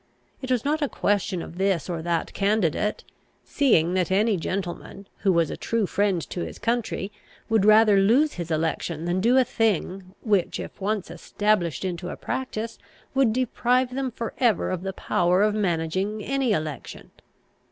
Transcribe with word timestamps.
It 0.41 0.49
was 0.49 0.65
not 0.65 0.81
a 0.81 0.89
question 0.89 1.43
of 1.43 1.59
this 1.59 1.87
or 1.87 2.01
that 2.01 2.33
candidate, 2.33 3.03
seeing 3.45 3.93
that 3.93 4.09
any 4.09 4.35
gentleman, 4.35 5.05
who 5.17 5.31
was 5.31 5.51
a 5.51 5.55
true 5.57 5.85
friend 5.85 6.27
to 6.31 6.41
his 6.43 6.57
country, 6.57 7.11
would 7.49 7.65
rather 7.65 7.97
lose 7.99 8.33
his 8.33 8.49
election 8.49 9.05
than 9.05 9.21
do 9.21 9.37
a 9.37 9.43
thing 9.43 10.15
which, 10.23 10.59
if 10.59 10.81
once 10.81 11.11
established 11.11 11.85
into 11.85 12.09
a 12.09 12.17
practice, 12.17 12.79
would 13.13 13.31
deprive 13.31 13.93
them 13.93 14.09
for 14.09 14.33
ever 14.39 14.71
of 14.71 14.81
the 14.81 14.93
power 14.93 15.43
of 15.43 15.53
managing 15.53 16.23
any 16.23 16.51
election. 16.51 17.11